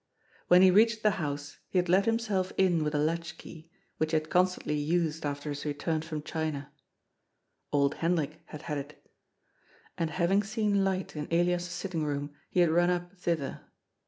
When 0.47 0.63
he 0.63 0.71
reached 0.71 1.03
the 1.03 1.11
house, 1.21 1.59
he 1.69 1.77
had 1.77 1.87
let 1.87 2.05
himself 2.07 2.51
in 2.57 2.83
with 2.83 2.95
a 2.95 2.97
latch 2.97 3.37
key, 3.37 3.69
which 3.97 4.13
he 4.13 4.15
had 4.15 4.31
constantly 4.31 4.73
used 4.75 5.27
after 5.27 5.49
his 5.49 5.63
return 5.63 6.01
from 6.01 6.23
China 6.23 6.71
(Old 7.71 7.93
Hendrik 7.93 8.41
had 8.45 8.63
had 8.63 8.79
it), 8.79 9.11
and, 9.99 10.09
having 10.09 10.41
seen 10.41 10.83
light 10.83 11.15
in 11.15 11.27
Elias's 11.29 11.69
sitting 11.71 12.03
room, 12.03 12.33
he 12.49 12.61
had 12.61 12.71
run 12.71 12.89
up 12.89 13.15
thither. 13.15 13.61